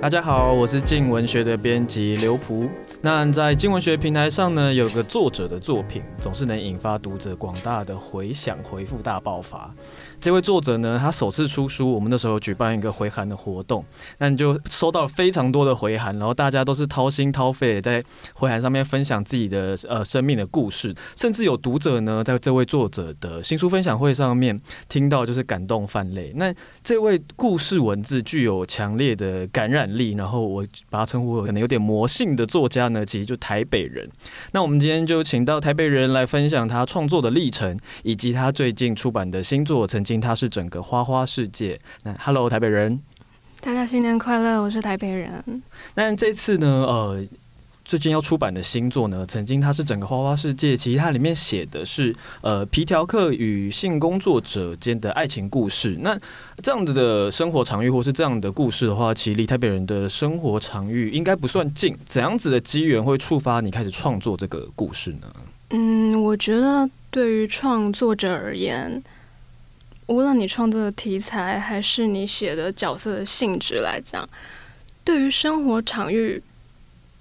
[0.00, 2.70] 大家好，我是静文学的编辑刘璞。
[3.02, 9.74] 那在经文学平台上呢，有个作者的作品总是能引发读者广大的回响，回复大爆发。
[10.20, 13.82] 这位作者呢，他首次出书，我们那时候举办一个回函的活动，
[14.18, 26.34] 那你就收到了非常多的回函，然后大家都是掏心掏肺在回函上面分享自己的呃生命的故事，甚至有读者呢，在这位作者的新书分享会上面听到就是感动泛泪。
[26.36, 34.08] 那这位故事文字具有强烈的感染力，然后我把他称呼可能有点魔性的作家呢，其实就台北人。
[34.52, 40.20] 那我们今天就请到台北人来分享他创作的历程，以及他最近出版的新作曾经。
[40.20, 41.80] 他是整个花花世界。
[42.04, 43.00] 那 Hello 台北人，
[43.60, 44.60] 大家新年快乐！
[44.60, 45.42] 我是台北人。
[45.94, 47.24] 那这次呢，呃，
[47.84, 50.76] 最近要出版的新作呢，曾经它是整个花花世界。
[50.76, 55.96] 其实它里面写的是呃皮条客与性工作者间的爱情故事。
[56.00, 56.18] 那
[56.62, 61.96] 这样子的生活场域，或是这样的故事的话，其实离台北人的生活场域应该不算近。
[62.06, 65.26] 怎样子的机缘会触发你开始创作这个故事呢？
[65.70, 69.02] 嗯，我觉得对于创作者而言。
[70.06, 74.28] 无论你创作的题材还是你写的角色的性质来讲，
[75.04, 76.42] 对于生活场域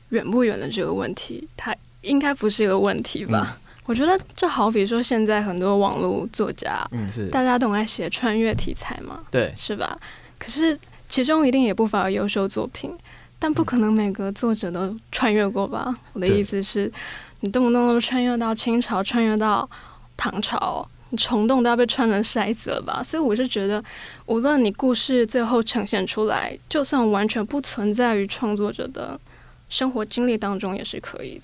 [0.09, 3.57] 远不远的这个问题，它应该不是一个问题吧？
[3.57, 9.97] 嗯、我觉得就好比说现在很多网络作家，嗯，是大家都爱写穿越题材嘛，对，是吧？
[10.37, 12.91] 可是其中一定也不乏优秀作品，
[13.37, 15.85] 但不可能每个作者都穿越过吧？
[15.87, 16.91] 嗯、我的意思是，
[17.41, 19.69] 你动不动都穿越到清朝，穿越到
[20.15, 20.87] 唐朝。
[21.11, 23.02] 你虫洞都要被穿成筛子了吧？
[23.03, 23.83] 所以我是觉得，
[24.27, 29.19] 无论你故事最后呈现出来，就算完全不存在于创作者的
[29.69, 31.43] 生活经历当中，也是可以的。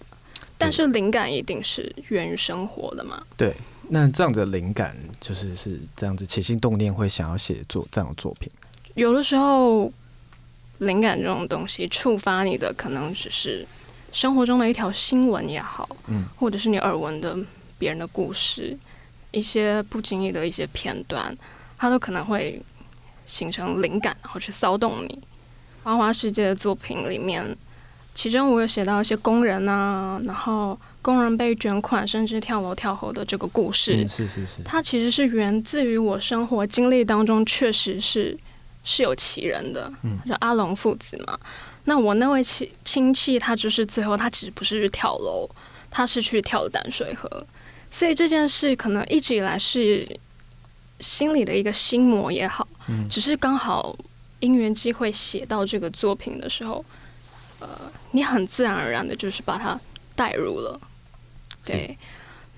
[0.57, 3.21] 但是灵感一定是源于生活的嘛？
[3.37, 3.53] 对，
[3.89, 8.49] 那这样子灵感就是是这样子起心动念会想要写作这样的作品。
[8.95, 9.91] 有的时候，
[10.79, 13.65] 灵感这种东西触发你的，可能只是
[14.13, 17.37] 生活中的一条新闻也好，嗯，或者是你耳闻的
[17.77, 18.77] 别人的故事。
[19.31, 21.37] 一些不经意的一些片段，
[21.77, 22.61] 它都可能会
[23.25, 25.21] 形成灵感，然后去骚动你。
[25.83, 27.43] 花花世界的作品里面，
[28.15, 33.97] 其中我有写到一些工人啊，然后工人被卷款甚至跳楼跳河的这个故事。
[33.97, 34.63] 嗯，是是是。
[34.63, 38.35] 它其实是源自于我生活经历当中，确实是
[38.85, 41.37] 是有其人的，嗯，就阿龙父子嘛。
[41.83, 45.47] 那我那位亲亲戚，他就是最后他其实不是去跳楼，
[45.91, 47.45] 他是去跳淡水河。
[47.91, 50.07] 所以这件事可能一直以来是
[50.99, 53.95] 心里的一个心魔也好，嗯，只是刚好
[54.39, 56.83] 因缘机会写到这个作品的时候，
[57.59, 57.67] 呃，
[58.11, 59.79] 你很自然而然的就是把它
[60.15, 60.79] 带入了。
[61.63, 61.97] 对，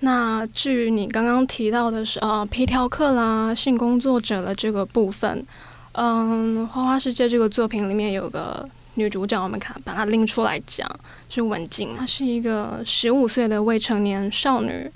[0.00, 5.44] 那至于你刚刚提到的是呃皮条客啦、性工作者的这个部分，
[5.92, 10.86] 嗯，花花世界这个作品里面有个女主角，我们看把它拎出来讲，
[11.28, 14.90] 是文静，她是一个十五岁的未成年少女。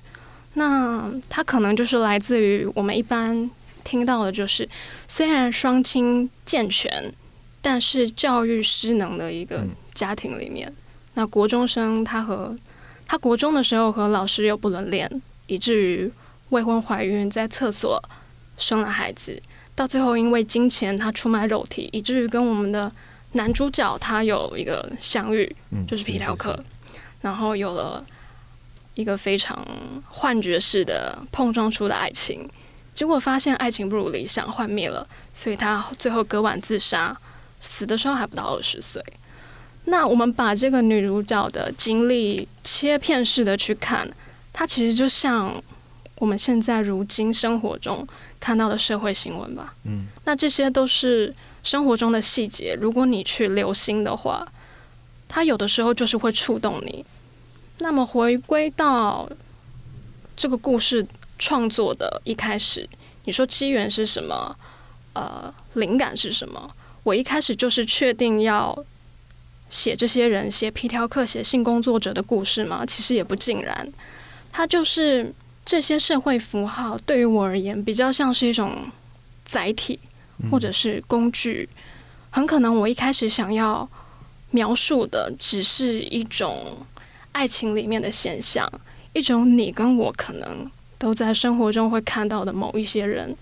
[0.55, 3.51] 那她可能就是来自于我们一般
[3.83, 4.69] 听到的，就是
[5.09, 7.11] 虽然双亲健全，
[7.63, 9.65] 但是教育失能的一个
[9.95, 10.73] 家庭里面。
[11.15, 12.57] 那国中生他和
[13.07, 16.11] 他国中的时候和老师又不伦恋，以至于
[16.51, 18.03] 未婚怀孕，在厕所
[18.57, 19.41] 生了孩子，
[19.75, 22.91] 到最后因为金钱他出卖肉体，以至于跟我们的
[23.33, 25.55] 男主角他有一个相遇，
[25.87, 26.63] 就是皮条客，
[27.21, 28.05] 然后有了。
[28.95, 29.67] 一个非常
[30.07, 32.47] 幻觉式的碰撞出的爱情，
[32.95, 37.17] 结果发现爱情不如理想，幻灭了，所以他最后割腕自杀，
[37.59, 39.03] 死的时候还不到二十岁。
[39.85, 44.09] 那我们把这个女主角的经历切片式的去看，
[44.53, 45.61] 它其实就像
[46.17, 48.07] 我们现在如今生活中
[48.39, 49.75] 看到的社会新闻吧。
[49.85, 54.47] 嗯，那这些都是生活中的细节，如果你去留心的话，
[55.29, 57.05] 它有的时候就是会触动你。
[57.79, 59.29] 那么回归到
[60.37, 61.05] 这个故事
[61.39, 62.89] 创作的一开始，
[63.25, 64.57] 你说机缘是什么？
[65.15, 66.71] 呃，灵感是什么？
[67.03, 68.77] 我一开始就是确定要
[69.73, 72.85] 写这些人，写皮条客，写性工作者的故事吗？
[72.87, 73.93] 其实也不尽然，
[74.53, 75.33] 它就是
[75.65, 78.77] 这些社会符号对于我而言，比较像是一种
[79.47, 79.99] 载体
[80.51, 81.67] 或者是工具。
[82.31, 83.89] 很可能我一开始想要
[84.51, 86.87] 描述的只是一种。
[87.35, 88.71] 爱情里面的现象，
[89.15, 93.35] 一种你跟我可能都在生活中会看到的某一些人，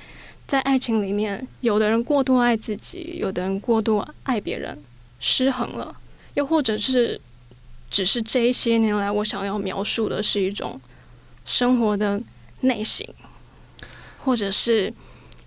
[0.46, 4.78] 在爱情里面，有的人过度爱自己，有的人过度爱别人，
[5.18, 5.92] 失衡了；
[6.34, 7.20] 又或者是，
[7.90, 10.80] 只是这些年来，我想要描述的是一种
[11.44, 12.20] 生活的
[12.60, 13.06] 内省，
[14.18, 14.92] 或者是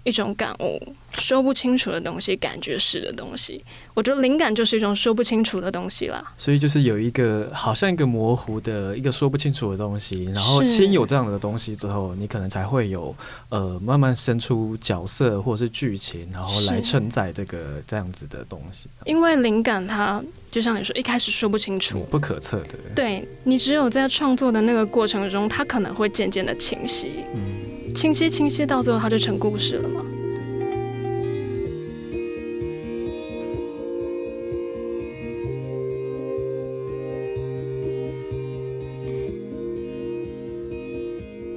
[0.03, 0.81] 一种感悟，
[1.17, 3.63] 说不清楚的东西，感觉式的东西。
[3.93, 6.33] 我觉得灵感就是一种说不清楚的东西啦。
[6.37, 13.15] 所以就是有一个好像一个模糊的一个说不清楚的东西，然后先有这样的东西之后，你可能才会有
[13.49, 18.89] 呃慢慢生出角色或者是剧情，然后来承载这个这样子的东西。
[19.05, 20.21] 因为灵感它
[20.51, 22.75] 就像你说，一开始说不清楚，不可测的。
[22.95, 27.23] 对，你只有在创作的那个过程中，它可能会渐渐的清晰。
[27.33, 27.72] 嗯。
[27.93, 30.05] 清晰清晰，到最后它就成故事了吗？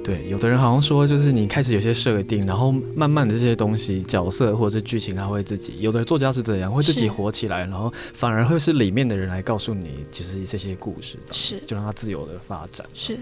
[0.03, 5.73] 对，有的人好像说，就是你开始有些设定，然后慢慢的这些东西、角色或者是剧情，他会自己。
[5.79, 12.87] 有的作家是这样，会自己火起来，然后反而会是里面的人来告诉你，其实这些故事，是就让它自由的发展。
[12.93, 13.17] 是。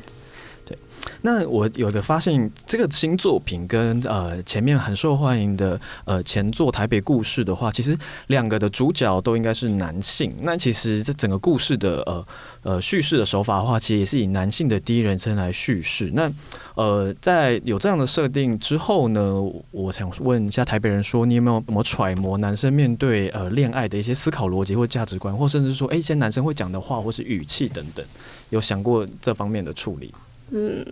[0.66, 0.76] 对，
[1.22, 7.96] 那我有的发现，这个新作品跟呃前面很受欢迎的呃前作《台北故事》的话，其实
[8.28, 10.34] 两个的主角都应该是男性。
[10.42, 12.28] 那其实这整个故事的呃
[12.64, 16.10] 呃叙事的手法的话，其实也是以男性的第一人称来叙事。
[16.16, 16.32] 那
[16.74, 19.40] 呃在有这样的设定之后呢，
[19.70, 28.04] 我想问一下台北人说，你有没有怎么揣摩男生面对呃恋爱的一些思考逻辑或价值观，或甚至说，哎，一些男生会讲的话或是语气等等，
[28.50, 30.12] 有想过这方面的处理？
[30.52, 30.86] 嗯，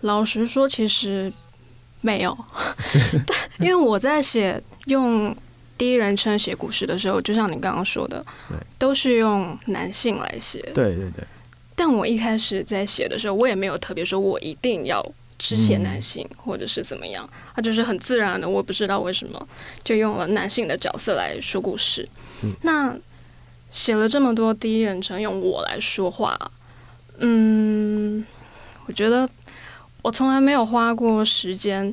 [0.00, 1.32] 老实说，其实
[2.00, 2.36] 没有，
[3.60, 5.34] 因为我在写用
[5.78, 8.24] 第一人称写故事的时候，就像你刚刚说的，
[8.78, 10.60] 都是用男性来写。
[10.74, 11.24] 对对对。
[11.74, 15.04] 但我一开始在写的时候，我也没有特别说我一定要
[15.38, 19.48] 只写男性，或者是怎么样，它就是很自然的，我不知道为什么
[19.84, 22.08] 就用了男性的角色来说故事。
[22.62, 22.96] 那
[23.70, 26.50] 写了这么多第一人称用我来说话，
[27.18, 28.24] 嗯。
[28.86, 29.28] 我觉得
[30.02, 31.92] 我从来没有花过时间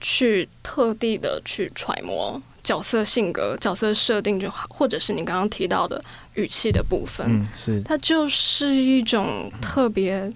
[0.00, 6.02] 去特地的去揣摩角色性格、角色设定就好，或者是你刚刚提到的
[6.34, 7.26] 语气的部分。
[7.28, 7.82] 嗯，是。
[7.82, 10.30] 它就是一种特别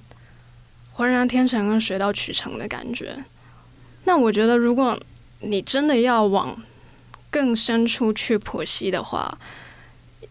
[0.93, 3.17] 浑然天成跟水到渠成的感觉。
[4.05, 4.99] 那我觉得，如果
[5.41, 6.57] 你真的要往
[7.31, 9.39] 更深处去剖析的话，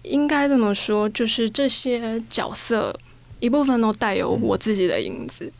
[0.02, 2.98] 应该这么说，就是这些角色
[3.42, 5.44] 一部分都带有我自己的影子。
[5.46, 5.52] 嗯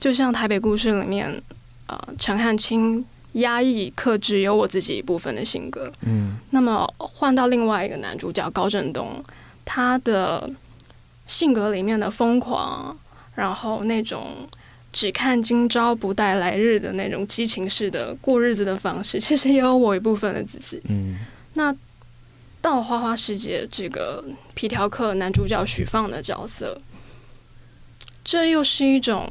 [0.00, 1.42] 就像台北故事里面，
[1.86, 3.02] 呃，陈汉卿
[3.34, 5.90] 压抑、克制，有我自己一部分的性格。
[6.02, 9.22] 嗯，那么换到另外一个男主角高振东，
[9.64, 10.50] 他的
[11.24, 12.94] 性格里面的疯狂，
[13.34, 14.46] 然后那种
[14.92, 20.82] 只看今朝不待来日的那种激情式的过日子的方式， 其实也有我一部分的自己。
[20.90, 21.16] 嗯，
[21.54, 21.74] 那
[22.60, 24.22] 到花花世界这个
[24.54, 26.78] 皮条客男主角许放的角色，
[28.24, 29.28] 这又是一种。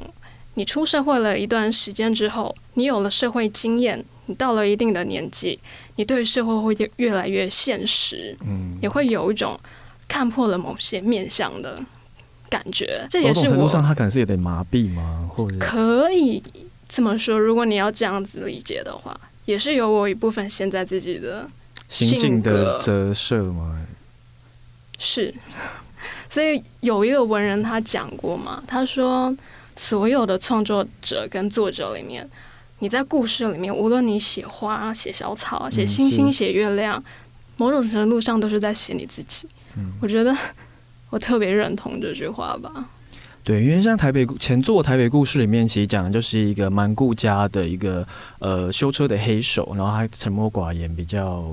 [0.56, 5.60] 你出社会了一段时间之后，你有了社会经验，你到了一定的年纪，
[5.96, 9.60] 你对社会会越来越现实，嗯，也会有一种
[10.08, 11.84] 看破了某些面相的
[12.52, 13.04] 感觉。
[13.10, 15.28] 这也是我程度上，他可能是有点麻痹吗？
[15.34, 16.44] 或者可以
[16.88, 21.50] 这么说，如果你要这样子理解的话，也是有我一部分现在自己的
[21.90, 23.84] 心境的折射吗？
[25.00, 25.34] 是，
[26.34, 29.36] 所以有一个文人他讲过嘛，他说。
[29.76, 32.30] 所有的创作者跟作者里面，
[32.78, 37.04] 你在故事里面，无论你写花、写小草、写星星、写月亮，
[37.58, 39.48] 某种程度上都是在写你自己。
[39.76, 40.32] 嗯，我觉得
[41.10, 42.88] 我特别认同这句话吧。
[43.44, 48.08] 对，因为像台北前作《台北故事》里面，其实讲的就是一个蛮顾家的一个
[48.38, 51.44] 呃修车的黑手，然后他沉默寡言，比较。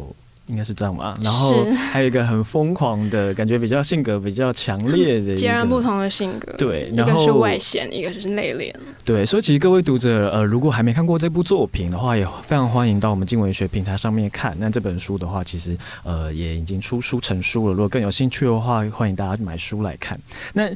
[0.50, 6.52] 应该是这样吧，然后还有一个很疯狂的感觉，比较性格比较强烈的，截然不同的性格。
[6.58, 8.74] 对，然后一个是外显，一个是内敛。
[9.04, 14.56] 对，所以其实各位读者，呃，如果还没看过这部作品的话，也非常欢迎到我们经文学平台上面看。
[14.58, 17.72] 那这本书的话，其实呃也已经出书成书了。
[17.72, 20.18] 如果更有兴趣的话，欢迎大家买书来看。
[20.52, 20.66] 那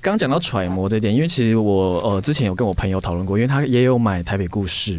[0.00, 4.96] 刚刚讲到揣摩这点，因为其实我呃之前有跟我朋友讨论过，因为他也有买《台北故事》，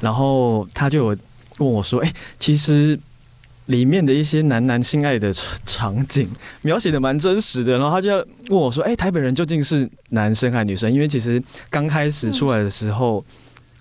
[0.00, 1.18] 然后他就有
[1.58, 2.98] 问我说：“哎，其实。”
[3.66, 5.32] 里面的一些男男性爱的
[5.64, 6.28] 场景
[6.62, 8.10] 描写的蛮真实的，然后他就
[8.48, 13.24] 问我说：“哎、欸，台北人究竟是男生还是女生？”因为其实刚开始出来的时候，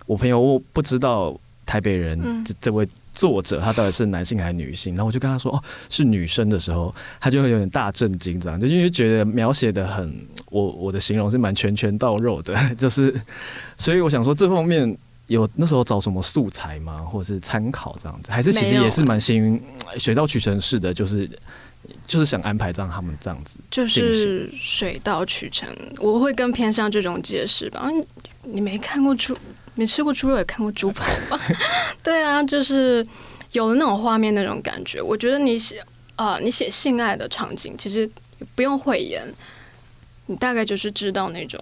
[0.07, 10.11] 我朋友我不知道台北人这这位作者他到底是男性还是女性，然后我就跟他说：“哦，是女生的时候，他就会有点大震惊，这样就因为觉得描写的很，
[10.49, 13.13] 我我的形容是蛮拳拳到肉的， 就是
[13.77, 14.97] 所以我想说这方面。”
[15.27, 17.01] 有那时候找什么素材吗？
[17.01, 19.61] 或者是参考这样子，还是其实也是蛮幸运，
[19.97, 21.27] 水到渠成式的，就是
[22.05, 25.67] 就是想安排这样他们这样子，就是水到渠成。
[25.97, 27.89] 我会更偏向这种解释吧。
[28.43, 29.35] 你没看过猪，
[29.73, 31.39] 没吃过猪肉，也看过猪排吧？
[32.03, 33.05] 对啊，就是
[33.53, 35.01] 有了那种画面那种感觉。
[35.01, 35.79] 我觉得你写
[36.15, 38.07] 啊、呃，你写性爱的场景，其实
[38.53, 39.27] 不用讳言，
[40.27, 41.59] 你大概就是知道那种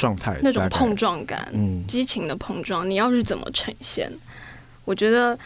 [0.00, 4.10] 状态，那种碰撞感，嗯，激情的碰撞，你要是怎么呈现？
[4.86, 5.38] 我觉得，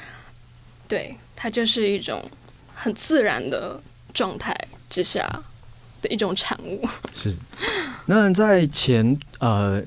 [0.86, 2.22] 对，它就是一种
[2.72, 3.80] 很自然的
[4.12, 4.56] 状态
[4.88, 5.28] 之下
[6.00, 6.88] 的一种产物。
[7.12, 7.34] 是。
[8.06, 9.82] 那在前呃。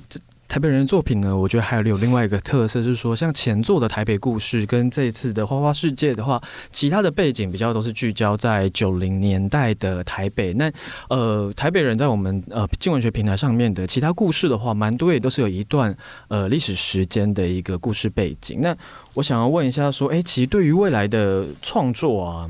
[0.47, 10.53] 台北人的作品呢，我觉得还有有另外一个特色，就是说像前作的台北故事跟这一次的花花世界的话，其他的背景比较都是聚焦在九零年代的台北。
[10.53, 10.71] 那
[11.09, 15.95] 呃，台北人在我们呃镜文学平台上面的其他故事的话，蛮多也都是有一段
[16.29, 18.59] 呃历史时间的一个故事背景。
[18.61, 18.75] 那
[19.13, 22.49] 我想要问一下，说，哎，其实对于未来的创作啊。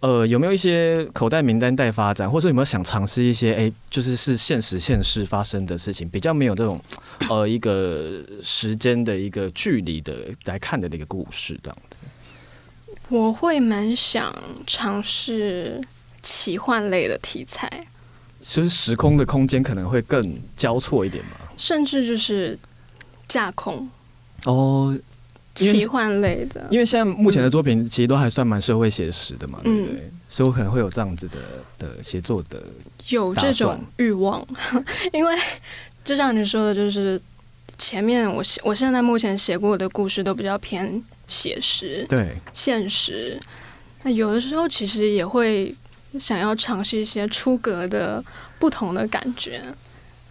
[0.00, 3.52] 呃，有没有一些口袋名单待发展，或者有没有想尝试一些？
[3.54, 6.78] 哎、欸，就是是现实现实发生的事情，比较没有这种
[7.30, 11.96] 呃一个时间的一个距离的来看的那个故事这样子。
[13.08, 14.34] 我会蛮想
[14.66, 15.80] 尝试
[16.22, 17.86] 奇幻类的题材，
[18.40, 22.58] 其实时空的空间可能会更交错一点嘛，甚至就是
[23.26, 23.88] 架空
[24.44, 24.98] 哦。
[25.56, 30.10] 奇幻类的，因为现在目前的作品其实都还算蛮社会写实的嘛，嗯、对不对？
[30.28, 31.38] 所以我可能会有这样子的
[31.78, 32.62] 的写作的
[33.08, 34.46] 有这种欲望，
[35.12, 35.34] 因为
[36.04, 37.20] 就像你说的，就是
[37.78, 43.40] 前面我写我现在目前写过的故事都比较偏写实，对现实。
[44.02, 45.74] 那有的时候其实也会
[46.18, 48.22] 想要尝试一些出格的
[48.58, 49.62] 不同的感觉。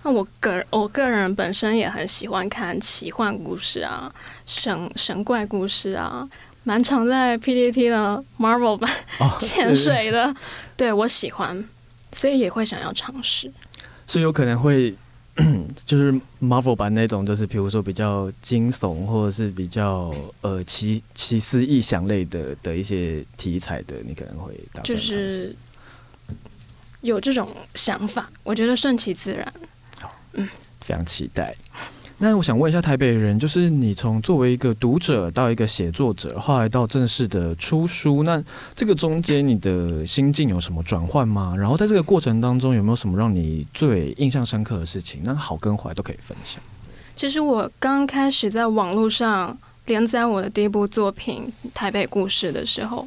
[0.06, 4.14] 那我个我个人本身也很喜欢看奇幻故事啊，
[4.46, 6.30] 神神怪故事啊，
[6.64, 8.88] 蛮常在 PPT 的 Marvel 版
[9.42, 10.32] 潜水的，
[10.78, 11.68] 对我喜欢，
[12.14, 13.52] 所以也会想要尝试。
[14.06, 14.94] 所以有可能会
[15.84, 25.56] 就是 Marvel 版那种，就是比如说比较惊悚或者是比较呃奇奇思异想类的的一些题材的，你可能会打算就是
[27.02, 29.52] 有这种想法，我觉得顺其自然。
[30.36, 30.48] 嗯，
[30.82, 31.56] 非常期待。
[32.18, 38.42] 那我想问一下台北人，就是你从作为一个读者到一个写作者，后来到正式的出书，那
[38.74, 41.54] 这个中间你的心境有什么转换吗？
[41.58, 45.20] 然后在这个过程当中，有没有什么让你最印象深刻的事情？
[45.26, 46.64] 那好跟坏都可以分享。
[47.18, 53.06] 其实我刚开始在网络上连载我的第一部作品《台北故事》的时候，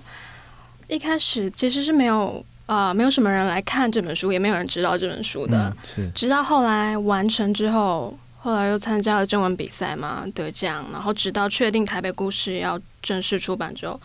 [0.86, 2.44] 一开始其实是没有。
[2.68, 5.70] 啊、呃，没有什么人来看这本书，也没有人知道这本书的。
[5.70, 13.98] 嗯、是，直到后来完成之后，后来又参加了征文比赛嘛，得奖，然后直到确定台北故事要正式出版之后，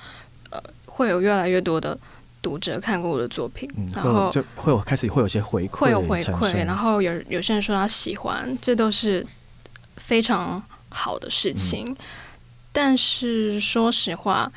[0.50, 1.98] 呃，会有越来越多的
[2.42, 9.28] 读者看过我的作品，嗯、然后就会有开始会有些回馈，会有回馈，然后有有些人说他喜欢，这都是
[9.98, 11.92] 非常好的事情。
[11.92, 11.98] 嗯、
[12.72, 14.50] 但是说实话，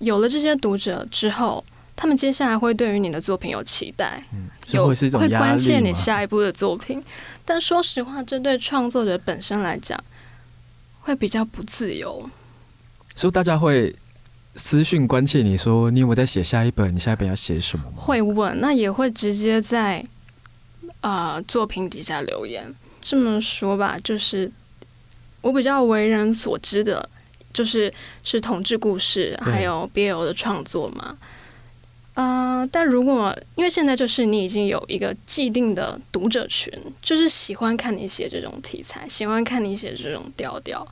[0.00, 1.64] 有了这些读者之后。
[2.00, 7.02] 他们接下来会对于你的作品有期待，嗯、有会关切你下一步的作品。
[7.44, 9.98] 但说实话，这对创作者本身来讲
[11.00, 12.30] 会比较不自由。
[13.16, 13.92] 所以大家会
[14.54, 16.94] 私讯关切你说：“你有没有在写下一本？
[16.94, 19.98] 你下一本要写什么？”会问，那也会直接在
[21.00, 22.72] 啊、呃、作品底下留言。
[23.02, 24.48] 这么说吧，就是
[25.40, 27.10] 我比较为人所知的，
[27.52, 31.16] 就是是同志故事，还有 BL 的创作嘛。
[32.18, 40.84] 啊、呃，但如果因为现在就是你已经有一个既定的读者群，就是喜欢看你写这种题材，喜欢看你写这种调调。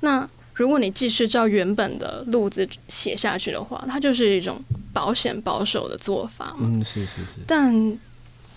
[0.00, 4.62] 那如果你继续照原本的路子写下去的话，它就是一种
[4.92, 6.68] 保险保守的做法嘛。
[6.70, 7.40] 嗯，是是是。
[7.46, 7.98] 但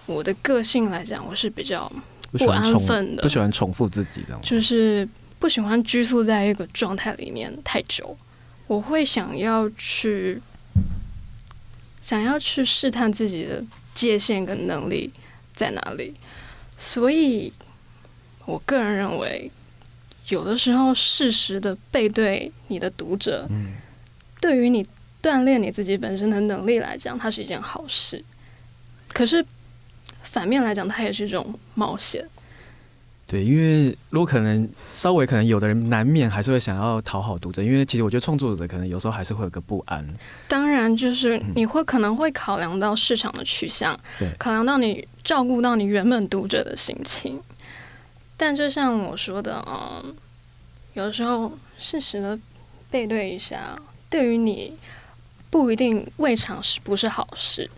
[0.05, 1.89] 我的个性来讲，我是比较
[2.33, 5.07] 不安分的，不喜欢重复自己的，就是
[5.39, 8.17] 不喜欢拘束在一个状态里面太久。
[8.67, 10.41] 我会想要去。
[12.07, 13.61] 想要去试探自己的
[13.93, 15.11] 界限跟能力
[15.53, 16.15] 在哪里，
[16.77, 17.51] 所以
[18.45, 19.51] 我个人认为，
[20.29, 23.73] 有的时候适时的背对你的读者，嗯，
[24.39, 24.87] 对于你
[25.21, 28.23] 锻炼你自己本身的能力来讲，它是一件好事。
[29.09, 29.45] 可是
[30.23, 32.25] 反面来讲，它也是一种冒险。
[33.27, 40.07] 对，因为如果可能，稍微可能有的人难免还是会想要讨好读者，因为其实我觉得创作者可能有时候还是会有个不安。
[40.47, 47.41] 当然，就是你会可能会考量到市场的取向，对，考量到你照顾到你原本读者的心情。
[48.37, 50.15] 但就像我说的，嗯，
[50.93, 52.39] 有的时候适时的
[52.89, 53.75] 背对一下，
[54.09, 54.73] 对于你
[55.49, 57.69] 不一定未尝是不是好事。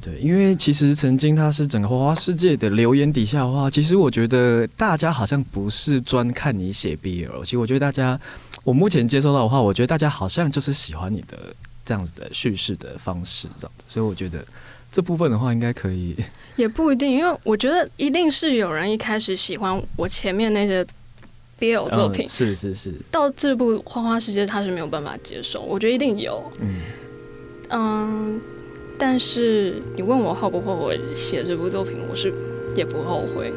[0.00, 8.18] 对，因为其实曾经他是整个花花世界的留言底下的话，其实我觉得大家好像不是专看你写 BL，其实我觉得大家，
[8.64, 11.38] 我目前接收到的话，我觉得大家好像就是喜欢你的
[11.84, 13.84] 这样子的叙事的方式，这样子。
[13.88, 14.44] 所以我觉得
[14.90, 16.14] 这部分的话，应该可以。
[16.56, 20.84] 也不一定，因为我觉得一定是有人一开始喜欢我前面那些
[21.60, 26.52] BL 作品，嗯，是是是，到这部《花花世界》他是没有办法接受，我觉得一定有。
[26.60, 26.80] 嗯
[27.70, 28.40] 嗯，
[28.98, 32.32] 但是你问我后不后悔写这部作品，我是
[32.74, 33.52] 也不后悔。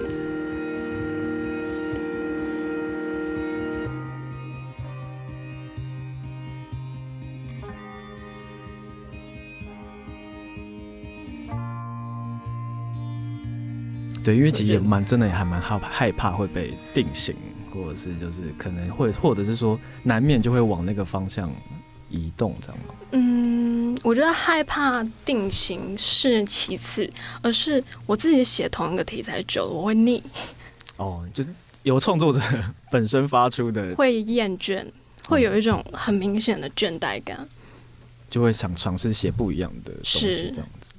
[14.23, 17.35] 对，因为其实也蛮真的，也还蛮害怕害怕会被定型，
[17.73, 21.49] 或者是就是可能会，或者是说难免就会往那个方向
[22.07, 22.93] 移动，这样吗？
[23.13, 23.70] 嗯，
[24.03, 27.09] 我觉得害怕定型是其次，
[27.41, 30.21] 而是我自己写同一个题材久了，我会腻。
[30.97, 31.49] 哦，就是
[31.83, 32.39] 由创作者
[32.91, 34.85] 本身发出的，会厌倦，
[35.27, 37.47] 会有一种很明显的倦怠感，
[38.29, 40.91] 就会想尝试写不一样的东西，这样子。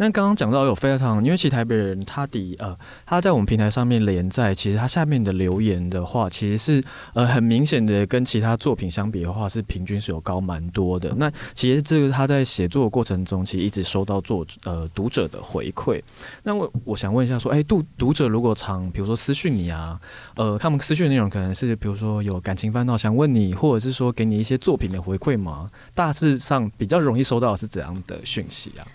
[0.00, 11.12] 那刚刚讲到有非常，因为其实台北人他的呃他在我们平台上面连载，其实他下面的留言的话，其实是呃很明显的跟其他作品相比的话，是平均是有高蛮多的。
[11.16, 16.00] 那其实这个他在写作的过程中，其实一直收到作者呃读者的回馈。
[16.44, 20.00] 那我我想问一下说，哎，读读者如果常比如说私讯你啊，
[20.36, 25.68] 呃，他们私讯的内容可能是比如说有感情烦恼想问你，或者是说给你一些作品的回馈吗？
[25.92, 28.86] 大致上比较容易收到的是怎样的讯息啊？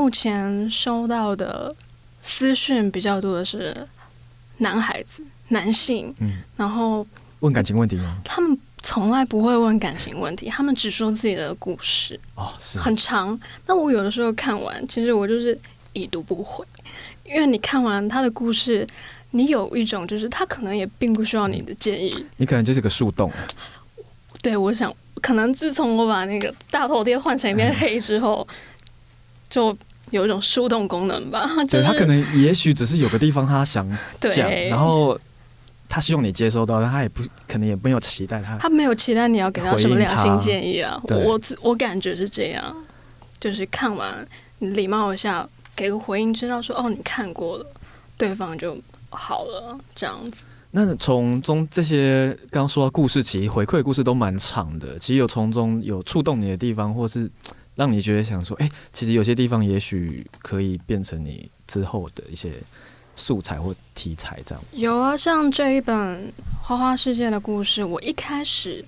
[0.00, 1.76] 目前收到的
[2.22, 3.86] 私讯比较多的是
[4.56, 7.06] 男孩子、男性，嗯，然后
[7.40, 8.16] 问感情问题吗？
[8.24, 12.18] 他们从来不会问感情问题，他们只说自己的故事。
[12.34, 13.38] 哦，是很长。
[13.66, 15.56] 那我有的时候看完，其实我就是
[15.92, 16.64] 已读不回，
[17.22, 18.86] 因为你看完他的故事，
[19.32, 23.30] 你有一种就是他可能也并不需要你的建议，你可能就是个树洞。
[24.40, 28.48] 对，我想可能自从我把那个大头贴换成一片黑之后。
[28.50, 28.56] 嗯
[29.50, 29.76] 就
[30.10, 33.88] 有一种树洞功能吧，就是、对他可能也许只是有个地方他想
[34.20, 35.18] 讲，然后
[35.88, 41.00] 他希望你接收到，但他也不可能也没有期待他，他没有期待你要给他什么良心建议啊。
[41.08, 42.74] 我我感觉是这样，
[43.38, 44.26] 就是看完
[44.58, 47.66] 你礼貌一下，给个回应，知道说哦你看过了，
[48.18, 48.76] 对方就
[49.10, 50.42] 好了，这样子。
[50.72, 57.30] 那从中这些刚刚说到故事，其实回馈的故事都蛮长的，其实有从中有触动你的地方，或是。
[57.80, 62.52] 让你觉得想说，哎、欸，其实有些地方也许可以变成你之后的一些
[63.16, 64.62] 素材或题材，这样。
[64.72, 65.96] 有啊，像这一本
[66.62, 68.84] 《花花世界》的故事，我一开始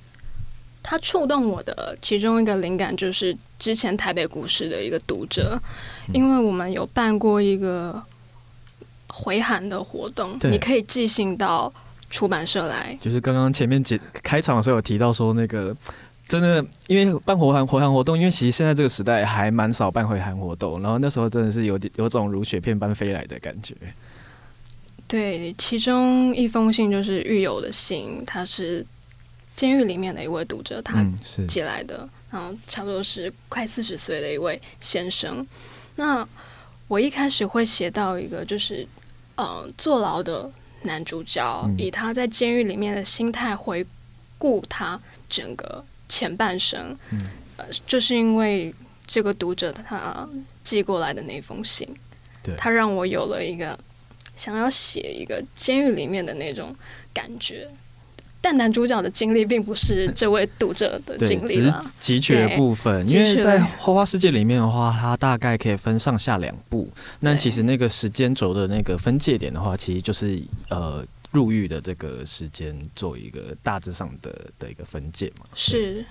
[0.82, 5.58] 它触动我的其中一个灵感就是之前台北故事的一个读者，
[6.12, 7.98] 因为我们有办过一个
[9.08, 11.72] 回函的活动，你可以寄信到
[12.10, 12.94] 出版社来。
[13.00, 15.74] 就是刚刚前面解开场的时候有提到说那个。
[16.32, 23.76] 真的，因为办回函回函活动，因为其实现在这个时代还蛮少办回函活动，然后那时候真的是有点有种如雪片般飞来的感觉。
[25.06, 28.82] 对，其中一封信就是狱友的信，他是
[29.54, 31.04] 监狱里面的一位读者，他
[31.46, 35.46] 寄来的，嗯、然后差不多是快四十岁的一位先生。
[35.96, 36.26] 那
[36.88, 38.88] 我一开始会写到一个，就是
[39.34, 40.50] 呃，坐牢的
[40.84, 43.84] 男主角、嗯、以他在监狱里面的心态回
[44.38, 45.84] 顾他整个。
[46.08, 46.96] 前半生，
[47.56, 48.74] 呃，就是因为
[49.06, 50.28] 这个读者他
[50.62, 51.88] 寄过来的那封信，
[52.42, 53.78] 对，他让我有了一个
[54.36, 56.74] 想要写一个监狱里面的那种
[57.12, 57.66] 感觉。
[58.40, 63.08] 但男主角的经历并不是这位读者的经历了，只是汲取的部分。
[63.08, 66.88] 因为在《花花世界》里面的话，它大概可以分上下两部。
[67.20, 71.04] 那其实那个时间轴的那个分界点的话，其实就是呃。
[71.32, 75.46] 入狱的这个时间做一个大致上的的一个分界嘛。
[75.54, 76.04] 是。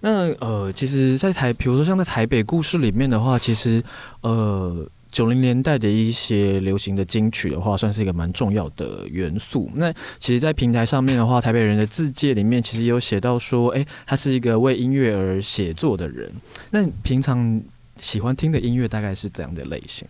[0.00, 3.82] 那呃，其实，在台，比如说像在台北故事里面的话，其实
[4.20, 9.70] 呃，九零年代的一些流行的金曲的话，算是一个蛮重要的元素。
[9.74, 16.30] 那其实，在平台上面的话，台北人的自介里面其实有写到说，哎，他是一个为音乐而写作的人。
[16.70, 17.60] 那平常
[17.96, 20.06] 喜欢听的音乐大概是怎样的类型？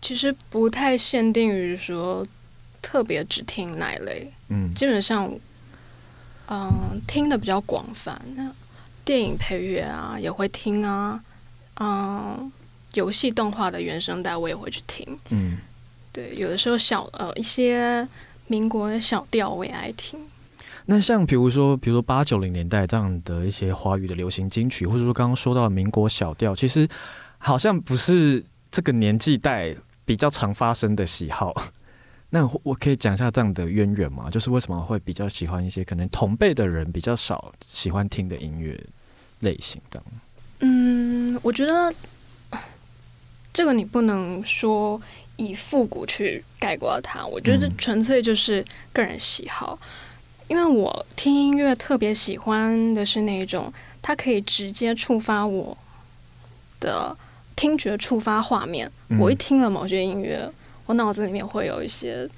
[0.00, 2.26] 其实不太限定于说
[2.80, 5.26] 特别只听哪一类，嗯，基本上，
[6.46, 6.70] 嗯、呃，
[7.06, 8.20] 听的比较广泛。
[8.34, 8.50] 那
[9.04, 11.20] 电影配乐啊也会听啊，
[11.74, 12.52] 嗯、呃，
[12.94, 15.58] 游戏动画的原声带我也会去听，嗯，
[16.12, 18.06] 对，有的时候小呃一些
[18.46, 20.20] 民国的小调我也爱听。
[20.86, 26.88] 那像比如说，比如说八九零年代这样的一些华语的流行金曲，或者说刚刚说到的民国小调，其实
[27.36, 29.74] 好像不是这个年纪带
[30.08, 31.54] 比较常发生的喜好，
[32.32, 34.30] 那我可以讲一下这样的渊源吗？
[34.30, 38.82] 就是为什么会比较喜欢一些可能同辈的人比较少喜欢听的音乐
[39.40, 40.04] 类型这样？
[40.60, 41.92] 嗯，我觉得
[43.52, 44.98] 这个你不能说
[45.36, 47.26] 以复古去概括它。
[47.26, 49.88] 我觉得这纯粹就是个人喜好，嗯、
[50.48, 55.76] 因为我听音乐特别喜欢的是那种，它可以直接触发我
[56.80, 57.14] 的
[57.58, 58.88] 听觉，触发画面。
[59.08, 60.48] 嗯、我一听了某些音乐，
[60.86, 62.28] 我脑子里面会有一些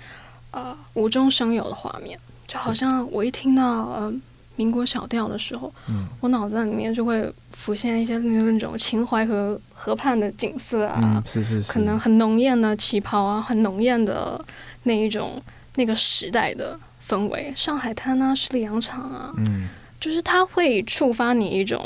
[0.50, 4.12] 呃无中生有的画面，就好像我一听到呃。
[4.56, 14.38] 民国小调的时候，嗯、我脑子里面就会浮现一些那种秦淮河河畔的景色啊，嗯、是是是，可能很浓艳的旗袍啊，很浓艳的
[14.82, 15.40] 那一种
[15.76, 16.78] 那个时代的
[17.08, 19.66] 氛围，上海滩啊，十里洋场啊，嗯，
[19.98, 21.82] 就是它会触发你一种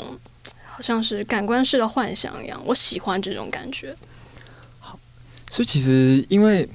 [0.75, 3.95] 好像是感官式的幻想一样，我喜欢这种感觉。
[4.79, 4.99] 好，
[5.49, 6.67] 所以其实因为。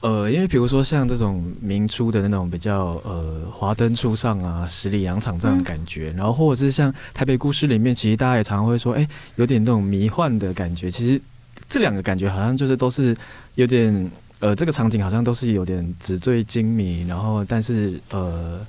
[0.00, 10.88] 呃，因为比如说像这种明初的那种比较呃华灯初上啊，十里洋场这样的感觉，然后或者是像台北故事里面，其实大家也常常会说，哎，有点那种迷幻的感觉。
[10.90, 11.20] 其实
[11.66, 13.16] 这两个感觉好像就是都是
[13.54, 18.64] 有点呃，这个场景好像都是有点纸醉金迷，然后但是呃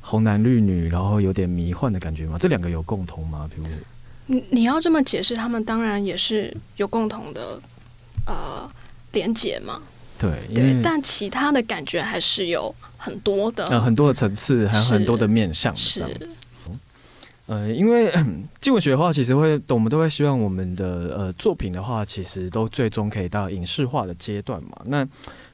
[0.00, 2.36] 红男绿女，然后有点迷幻的感觉嘛。
[2.38, 3.48] 这两个有共同吗？
[3.54, 3.68] 比如
[4.30, 7.60] 你你要这么解释，他们当然也是有共同的
[8.26, 8.70] 呃
[9.10, 9.82] 连结嘛。
[10.16, 16.36] 对，对，但其他的感觉还是有很多的，呃，很多的层次，还有很多的面向这样子。
[17.50, 18.08] 呃，因为
[18.60, 24.80] 纪文学的话，其实会，我们都会希望我们的呃作品的话，其实都最终可以到影视化的阶段嘛。
[24.84, 25.04] 那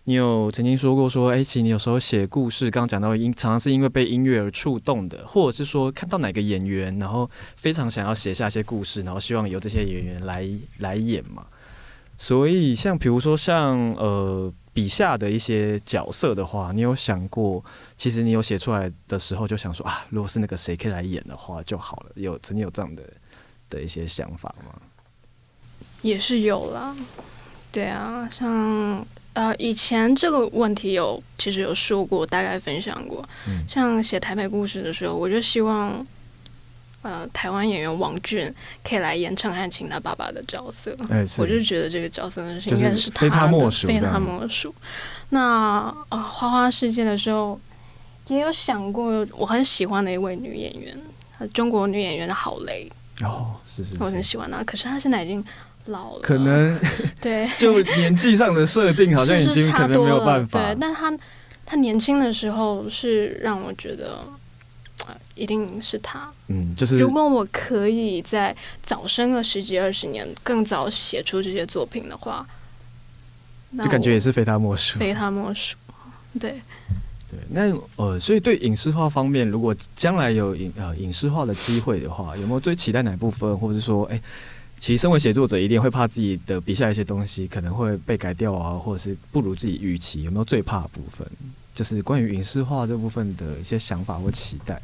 [0.05, 10.47] 你有曾经说过说，哎，其实你有时候写故事，刚刚讲到因，常常是因为被音乐而触动的，或者是说看到哪个演员，然后非常想要写下一些故事，然后希望由这些演员来
[10.81, 11.47] 来演嘛。
[12.19, 17.65] 所以，像比如说像呃笔下的一些角色的话，你有想过，
[17.97, 22.11] 其实你有写出来的时候就想说啊，如果是那个谁可以来演的话就好了。
[22.17, 23.03] 有曾经有这样的
[23.71, 24.75] 的一些想法吗？
[26.03, 26.95] 也是有啦，
[27.73, 36.07] 对啊，像呃以前这个问题有其实有说过，大概分享过，嗯、像写台北故事的时候，我就希望。
[37.07, 43.87] 呃，台湾演员王俊可以来演陈汉卿他爸爸的角色，欸、我就觉得这个角色是应该是非他莫属。
[43.87, 44.75] 非他莫属。
[45.29, 47.61] 那啊、呃，花花世界的时候
[48.27, 50.99] 也有想过，我很喜欢的一位女演员，
[51.55, 52.91] 中国女演员的郝蕾。
[53.23, 55.45] 哦，是是，是，我很喜欢她，可是她现在已经
[55.85, 56.77] 老了，可能
[57.23, 60.61] 对， 就年纪上的设定好像已经可能没有办法。
[60.61, 61.17] 对，但她
[61.65, 64.19] 她年轻的时候是让我觉得。
[65.35, 72.47] 一定是他，嗯，就是如果我可以在早生个十几二十年，更早写出这些作品的话，
[73.77, 75.77] 就感觉也是非他莫属，非他莫属。
[76.41, 76.61] 对，
[77.31, 84.23] 对，那呃，所以对影视化方面，如果将来有影呃影视化的机会的话，有没有最期待哪部分，或者是说，哎、欸，
[84.79, 91.27] 其实身为写作者，一定会怕自己的笔下一些东西可能会被改掉啊，或者是不如自己预期，有没有最怕的部分？
[91.75, 94.81] 就是关于影视化这部分的一些想法或期待。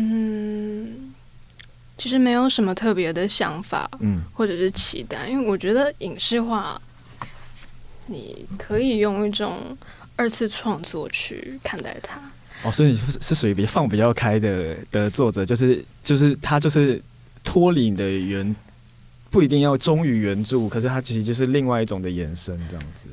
[0.00, 1.12] 嗯，
[1.96, 6.80] 其实没有什么特别的想法，嗯，或者是期待，因为我觉得影视化，
[8.06, 9.76] 你可以用一种
[10.14, 12.20] 二次创作去看待它。
[12.62, 17.02] 哦，所以你是是属于比较放比较开的的作者，就是就是他就是
[17.42, 18.54] 脱离你的原，
[19.30, 23.08] 不一定要忠于原著，可是他其实就是另外一种的延伸，这样子。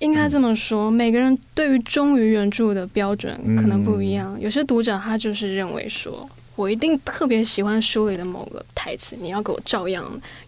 [0.00, 4.34] 应该这么说，嗯、每个人对于忠于原著的标准可能不一样。
[4.36, 10.04] 嗯、有些读者他就是认为说，我一定特别喜欢书里的某个台词，你要给我照样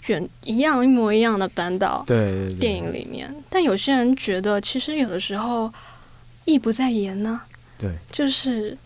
[0.07, 3.29] 原一样一模一样的搬到电影里面。
[3.29, 5.73] 对对对，但有些人觉得，其实有的时候
[6.45, 7.47] 意不在言呢、啊。
[7.79, 8.77] 对，就是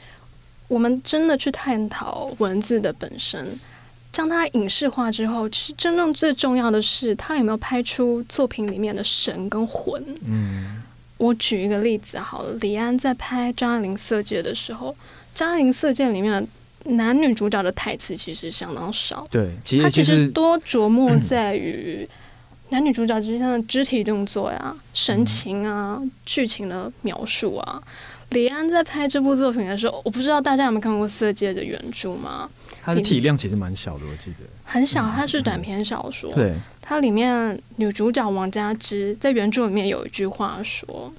[0.68, 3.46] 我们真的去探讨文字的本身。
[4.16, 10.02] 将它影视化之后，其实真正最重要的是，它有没有拍出作品里面的神跟魂。
[10.26, 10.82] 嗯，
[11.18, 14.96] 我举一个例子好了，李安在拍张爱玲色戒的时候，
[15.34, 16.48] 张爱玲色戒里面
[16.84, 19.28] 男女主角的台词其实相当少。
[19.30, 22.08] 对，其实他其实多琢磨在于
[22.72, 27.82] 男女主角之间的肢体动作呀、神情啊、剧情的描述啊。
[28.30, 32.50] 李安在拍这部作品的时候，我不知道大家有没有看过《色戒》的原著吗？
[32.82, 36.30] 它的体量其实蛮小的，我记得很小，它是短篇小说。
[36.32, 41.12] 嗯、对，它里面女主角王佳芝在原著里面有一句话说：“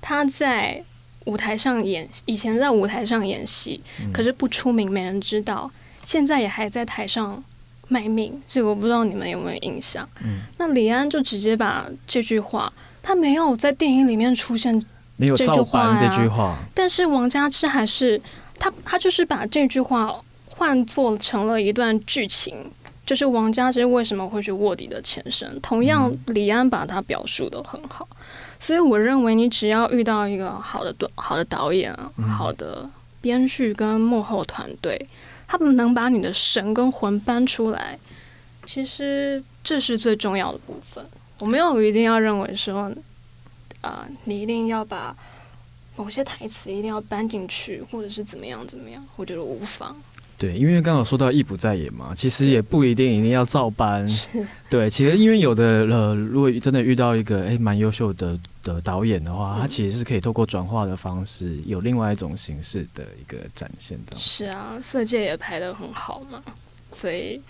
[0.00, 0.82] 她在
[1.24, 5.70] 舞台上演，以前在舞台上演戏，嗯、可是不出名，没人知道。
[6.02, 7.42] 现在也还在台上
[7.88, 10.08] 卖命。”这个我不知道你们有没有印象？
[10.22, 12.72] 嗯，那李安就直接把这句话。
[13.02, 14.84] 他没有在电影里面出现
[15.16, 18.20] 没有照搬这句话，但是王佳芝还是
[18.58, 20.14] 他，他就是把这句话
[20.46, 22.70] 换做成了一段剧情，
[23.06, 25.58] 就是王佳芝为什么会去卧底的前身。
[25.62, 28.06] 同样，李安把他表述的很好，
[28.60, 32.86] 所以我认为你只要遇到一个好的导好的导演啊，好的
[33.22, 35.08] 编剧跟幕后团队，
[35.48, 37.98] 他们能把你的神跟魂搬出来，
[38.66, 41.02] 其实这是最重要的部分。
[41.38, 42.92] 我没有一定要认为说。
[43.86, 45.16] 啊、呃，你一定要把
[45.94, 49.02] 某些台词一定要搬进去，或者是怎么样怎么样？
[49.14, 49.96] 我觉得无妨。
[50.38, 54.06] 对，因为刚好说到艺不在演嘛，其实也不一定一定要照搬。
[54.68, 64.14] 对，其实因为有的呃，如果真的遇到一个诶蛮优秀的的导演的话，他其实是可以透过转化的方式，有另外一种形式的一个展现的。
[64.18, 66.42] 是啊，色戒也拍的很好嘛，
[66.92, 67.40] 所以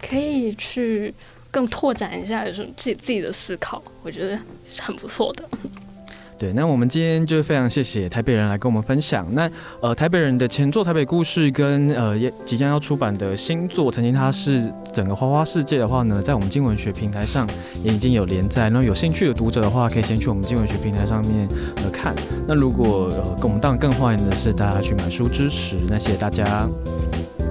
[0.00, 1.12] 可以去。
[1.54, 4.36] 更拓展一下，就是自己自己的思考，我觉得
[4.68, 5.44] 是很不错的。
[6.36, 9.24] 对，那我们今天就非常谢谢台北人来跟我们分享。
[9.34, 9.48] 那
[9.80, 17.48] 呃，台北人的前作《台北故事》跟呃即将要出版的新作，曾经他是整个花花世界的话呢，在我们经文学平台上
[17.84, 18.68] 也已经有连载。
[18.68, 22.12] 那有兴趣的读者的话，可以先去我们经文学平台上面呃看。
[22.48, 25.78] 那如果呃，跟我们当然更欢迎的是大家去买书支持。
[25.88, 26.68] 那谢谢大家，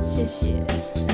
[0.06, 1.13] 谢谢。